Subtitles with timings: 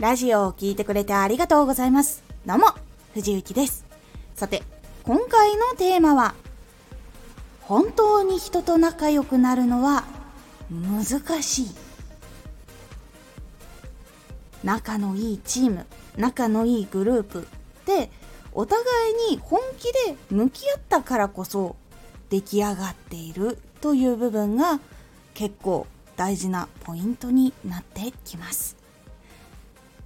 [0.00, 2.24] ラジオを聴いてくれてありがとうございます。
[2.46, 2.68] どうも、
[3.12, 3.84] 藤幸です。
[4.34, 4.62] さて、
[5.04, 6.34] 今回のテーマは、
[7.60, 10.04] 本当に人と仲良くなるのは
[10.70, 11.66] 難しい。
[14.64, 15.84] 仲のいいチーム、
[16.16, 17.46] 仲のいいグループ
[17.84, 18.10] で、
[18.54, 18.82] お互
[19.28, 21.76] いに本気で向き合ったからこそ
[22.30, 24.80] 出来上がっているという部分が
[25.34, 25.86] 結構
[26.16, 28.79] 大事なポイントになってきます。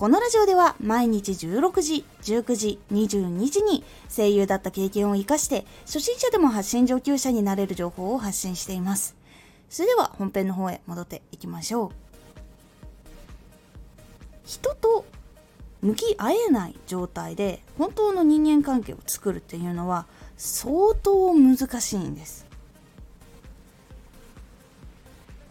[0.00, 9.14] このラジオでは毎日16時、19時、22時に声優だった経験を活かして初心者でも発信上級者になれる情報を発信しています。
[9.68, 11.90] それでは本編の方へ戻っていきましょう。
[14.46, 15.04] 人と
[15.82, 20.06] 向き合えない状態で本当の人間関係を作るっていうのは
[20.38, 22.46] 相当難しいんです。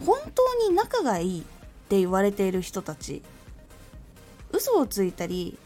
[0.03, 1.43] 本当に仲がいいっ
[1.87, 3.21] て言われている人たち
[4.51, 5.57] 嘘をついたり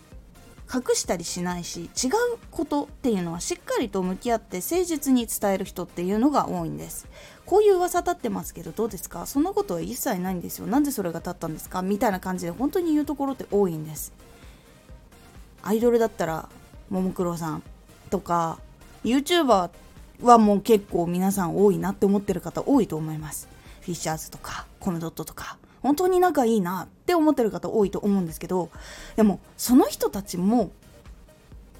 [0.74, 2.12] 隠したりしないし違う
[2.50, 7.08] ことっていうのはしっかりと向き合って誠実に伝える人っていうのが多いんです。
[7.46, 9.26] こういう噂立ってますけどどうですか？
[9.26, 10.68] そんなことは一切ないんですよ。
[10.68, 11.82] なんでそれが立ったんですか？
[11.82, 14.14] みたいな感じで本当に言うところって多いんです。
[15.62, 16.50] アイドルだったら
[16.90, 17.64] ももクロさん
[18.10, 18.58] とか
[19.04, 19.70] YouTuber
[20.22, 23.50] はもう結構皆さん多いなって思ってる方多いと思います。
[23.82, 25.58] フィッシャーズとかコムドットとか。
[25.84, 28.70] 本当に仲いいなって思ってる方多いと思うんですけど
[29.16, 30.72] でもその人たちも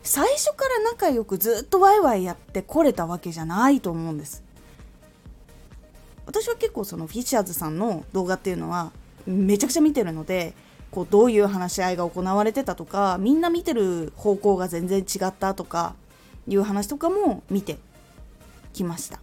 [0.04, 4.44] 最初から仲良くずっとワイワイやってこれたわけじゃないと思うんです。
[6.26, 8.92] 私は結構そのフィッシャーズさんの動画っていうのは
[9.26, 10.54] めちゃくちゃ見てるので
[10.92, 15.96] こうどういう話し合いが行われてたとかみんな見てる方向が全然違ったとか
[16.48, 17.78] いう話とかも見て
[18.74, 19.20] きました。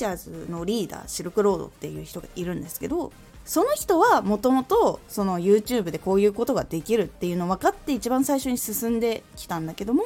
[0.00, 3.12] シャーズのリーダーシルクロードっていう人がいるんですけど
[3.44, 10.02] その人はもともとその YouTube でこういうことができるっていうの分かって一番最初に進んできたんだけども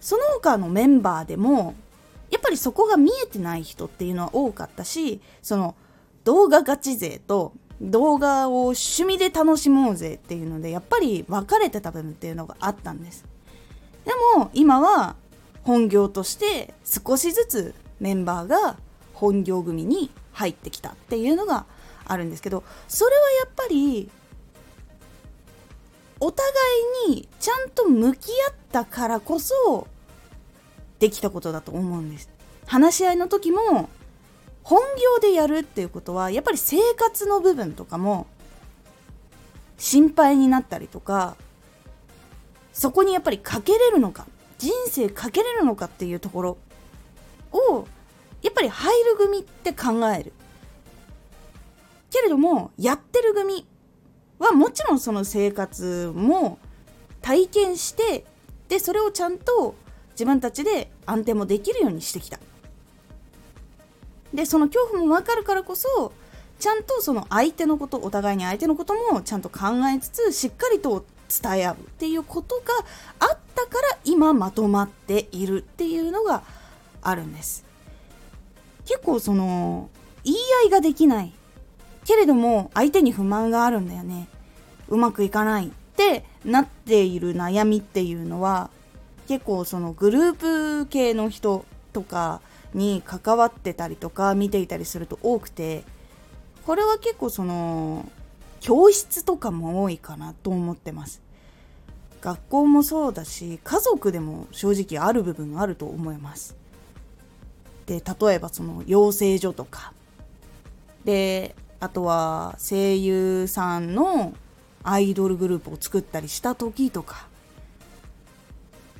[0.00, 1.74] その他のメンバーでも
[2.30, 5.74] やっぱりそこが見えてない人っていうのは多かったしその
[6.24, 7.52] 動画ガチ勢と
[7.82, 13.24] 動画を趣味で楽しもうぜっていうのでやっぱり分かれてた部分っていうのがあったんです。
[14.04, 15.16] でも今は
[15.64, 18.76] 本業として少しずつメンバーが
[19.22, 21.64] 本業組に入ってきたっていうのが
[22.04, 24.10] あるんですけどそれはやっぱり
[26.18, 26.52] お互
[27.06, 29.86] いにちゃんと向き合ったからこそ
[30.98, 32.28] できたことだと思うんです。
[32.66, 33.88] 話し合いの時も
[34.64, 38.26] 本業でやるっていうことはやっぱり生活の部分とかも
[39.78, 41.36] 心配になったりとか
[42.72, 44.26] そこにやっぱりかけれるのか
[44.58, 46.58] 人生かけれるのかっていうところ
[47.52, 47.86] を
[48.42, 50.32] やっぱり入る組って考える。
[52.10, 53.66] けれどもやってる組
[54.38, 56.58] はもちろんその生活も
[57.22, 58.26] 体験して
[58.68, 59.74] でそれをちゃんと
[60.10, 62.38] 自分たちで安定もできるようにしてきた。
[64.34, 66.12] でその恐怖も分かるからこそ
[66.58, 72.62] ちゃんとその相手のことお互いに相手のこともちゃんと考えつつしっかりと伝え合うっていうことが
[73.18, 76.42] あったから今まとまっているっていうのが
[77.02, 77.71] あるんです。
[78.84, 79.88] 結構その
[80.24, 81.32] 言い合いができない。
[82.04, 84.28] けれども相手に不満があるんだよね。
[84.88, 88.70] うまくいかないってなっている悩みっていうのは
[89.28, 92.40] 結構そのグループ系の人とか
[92.74, 95.84] に関わってたりとか見ていたりすると多くて
[96.66, 98.10] これは結構その
[98.60, 101.22] 教室とかも多いかなと思ってます。
[102.20, 106.56] 学校もそうだし家族でも正直ある部分があると思います。
[107.86, 109.92] で例えばその養成所とか。
[111.04, 114.34] であとは声優さんの
[114.84, 117.26] アイドルグループを作ったりした時とか。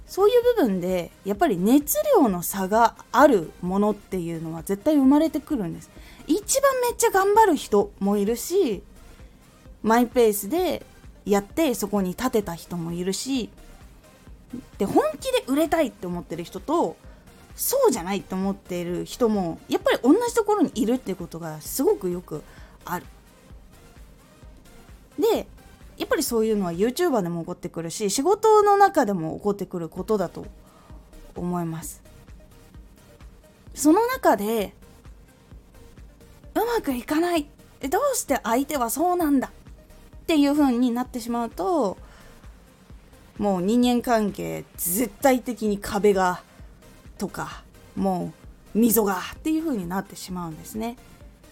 [0.07, 5.89] そういう部分でやっぱり熱量の差があるものっていうのは絶対生まれてくるんです。
[6.27, 8.83] 一番めっちゃ頑張る人もいるし
[9.83, 10.85] マイペースで
[11.25, 13.51] やってそこに立てた人もいるし
[14.79, 16.97] で本気で売れたいって思ってる人と
[17.55, 22.43] そうじゃないと思っている人もやっぱり同じところにいるってことがすごくよく
[22.85, 23.07] ある。
[25.19, 25.47] で
[25.99, 30.47] やっぱりそういうのは YouTuber でも起こってくるし仕事の中でも起こってくることだと
[31.37, 32.03] 思います。
[33.75, 34.75] その中で
[36.55, 37.49] うまくいかない
[37.89, 41.97] どうして相手はそうなんだっていう風になってしまうと
[43.39, 46.43] もう人間関係絶対的に壁が
[47.23, 47.63] とか
[47.95, 48.33] も
[48.75, 50.97] う溝がっていう風になってしまうんですね。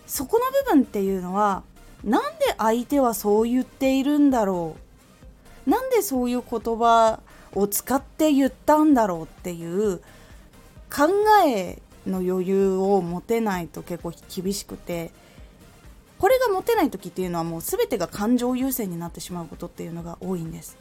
[0.08, 1.62] そこの部分っていうのは
[2.02, 4.74] なんで相手はそう言っているんだろ
[5.64, 5.70] う？
[5.70, 7.20] なんでそういう言葉
[7.54, 9.98] を使って言ったんだろうっていう
[10.92, 11.06] 考
[11.46, 15.12] えの余裕を持てないと結構厳しくて
[16.18, 20.76] これが持てない時っていうのはもう全てが感情優先になってしまうことっていうのが多いんです。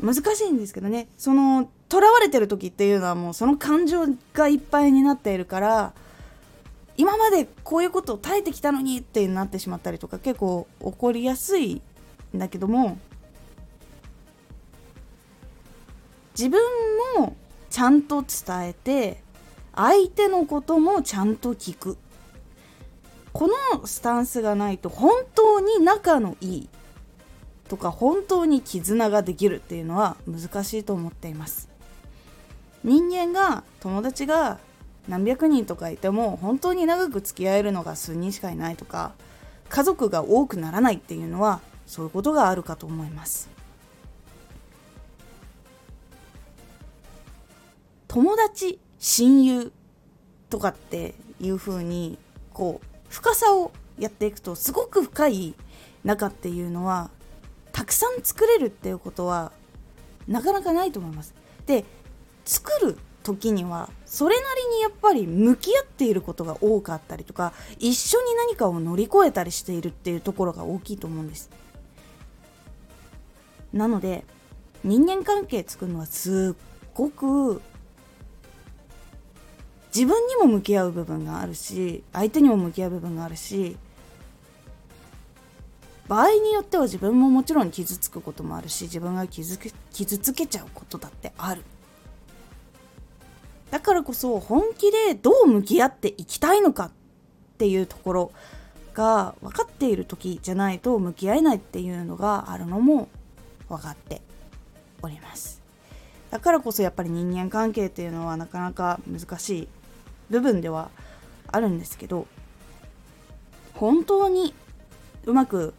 [0.00, 1.08] 難しいんですけどね。
[1.16, 5.92] その囚われてる時っていうのはもうその感情がいっぱいになっているから
[6.96, 11.80] 今までこういうことを耐えてきたのにってなってしまったりとか結構起こりやすい
[12.34, 12.98] んだけども
[16.36, 16.60] 自分
[17.16, 17.36] も
[17.70, 19.22] ちゃんと伝えて
[19.74, 21.96] 相手のこともちゃんと聞く。
[23.32, 26.68] このスタンスがないと本当に仲のいい
[27.68, 31.68] とか本当に絆ができるっていうのは難しいと思っています。
[32.84, 34.58] 人間が友達が
[35.08, 39.12] 何百人とかいても本当に長く付き合えるのが数人しかいないとか
[39.68, 43.48] 家族が多くならないっていうのはそういうことがあるかと思います
[48.06, 49.72] 友達親友
[50.50, 52.18] とかっていう風に
[52.52, 55.54] こう深さをやっていくとすごく深い
[56.04, 57.10] 仲っていうのは
[57.72, 59.52] たくさん作れるっていうことは
[60.26, 61.34] なかなかないと思います。
[61.66, 61.84] で
[62.48, 71.50] 作る時にはそれなりにやっぱり向き合っていることが多かったりとか一緒に何かを乗り越えたりしているっていうところが大きいと思うんです。
[73.74, 74.24] なので
[74.82, 77.60] 人間関係作るのはすっごく
[79.94, 83.76] 自分にも向き合う部分があるし相手にも向き合う部分があるし
[86.06, 89.58] 場合によっては自分ももちろん傷つくこともあるし自分が傷
[89.92, 91.62] 傷つけちゃうことだってある
[93.70, 96.90] だからこそ本気でどう向き合っていきたいのかっ
[97.58, 98.32] ていうところ
[98.94, 103.08] が分かっている時じゃないと向き合えないっていうのがあるのも
[103.68, 104.22] 分かって
[105.02, 105.60] おります。
[106.30, 109.68] だからこそやっぱり人間関係っていうのはなかなか難しい
[110.30, 110.90] 部分では
[111.50, 112.26] あるんですけど
[113.74, 114.52] 本当に
[115.24, 115.72] うまく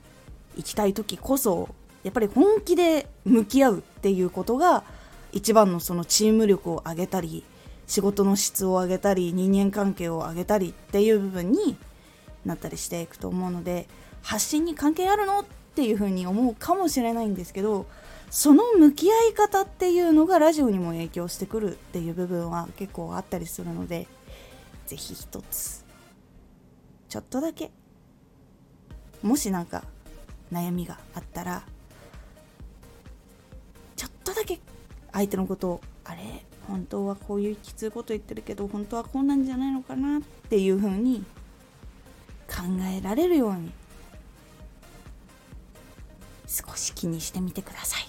[0.55, 1.69] いきたい時こそ
[2.03, 4.83] やっぱり本気で向き合うっていうことが
[5.31, 7.43] 一番のそのチーム力を上げたり
[7.89, 11.75] 仕事の質を上げたり人間関係を上げたりっていう部分に
[12.45, 13.87] なったりしていくと思うので
[14.21, 15.41] 発信に関係あるの？
[15.41, 15.45] っ
[15.75, 17.85] ていうふうに思うかもしれないんですけど
[18.29, 24.07] その向き合い方っていうのがラジオにも影響してくるっていう部分は結構あったりするので
[24.87, 25.85] ぜひ一つ
[27.07, 27.71] ちょっとだけ
[29.23, 29.83] もしなんか
[30.51, 31.63] 悩みがあったら
[33.95, 34.59] ちょっとだけ
[35.11, 36.19] 相手のことをあれ？
[36.69, 41.25] 本当はこういうきついこと言ってるけど本当はこうなんじゃないのかなっていう風に
[42.47, 42.63] 考
[42.95, 43.71] えられるように
[46.45, 48.07] 少し気にしてみてください。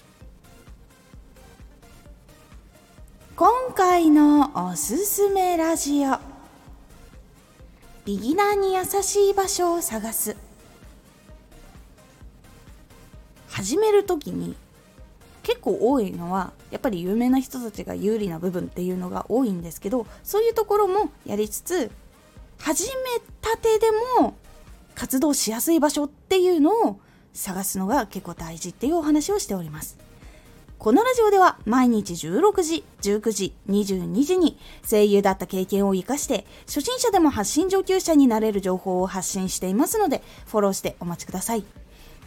[3.35, 6.19] 今回のおすすめラジオ。
[8.05, 10.35] ビギナーに優しい場所を探す。
[13.47, 14.55] 始める時に
[15.43, 21.91] 結構多いのはやっぱり有名な人たちが有利な部分っていうのが多いんですけどそういうところもやりつつ
[22.59, 22.93] 始め
[23.41, 23.87] たてで
[24.19, 24.35] も
[24.93, 26.99] 活動しやすい場所っていうのを
[27.33, 29.97] 探すのが結構大事っていうお話をしております。
[30.77, 34.57] このラジオでは毎日16時、19時、22時に
[34.89, 41.80] 声優だった経験を活かして初心者でも発信上級者になれる情報を発信していますのでフォローしてお待ちください。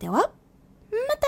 [0.00, 0.22] では、ま
[1.16, 1.26] た